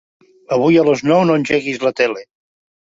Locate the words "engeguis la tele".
1.43-2.29